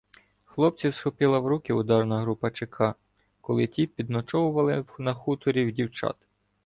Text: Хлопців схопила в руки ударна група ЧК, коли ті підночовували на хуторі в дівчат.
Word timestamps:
Хлопців 0.45 0.93
схопила 0.93 1.39
в 1.39 1.47
руки 1.47 1.73
ударна 1.73 2.21
група 2.21 2.51
ЧК, 2.51 2.81
коли 3.41 3.67
ті 3.67 3.87
підночовували 3.87 4.85
на 4.99 5.13
хуторі 5.13 5.65
в 5.65 5.71
дівчат. 5.71 6.15